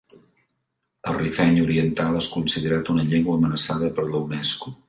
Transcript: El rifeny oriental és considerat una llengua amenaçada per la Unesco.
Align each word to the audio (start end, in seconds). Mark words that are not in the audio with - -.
El 1.11 1.17
rifeny 1.19 1.59
oriental 1.65 2.19
és 2.23 2.31
considerat 2.39 2.93
una 2.97 3.07
llengua 3.13 3.39
amenaçada 3.41 3.95
per 4.01 4.11
la 4.13 4.27
Unesco. 4.27 4.79